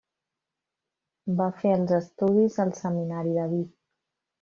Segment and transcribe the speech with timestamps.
[1.43, 3.75] Va fer els estudis al Seminari de Vic.